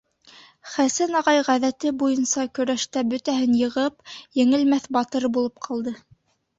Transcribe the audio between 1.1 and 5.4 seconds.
ағай, ғәҙәте буйынса, көрәштә бөтәһен йығып, еңелмәҫ батыр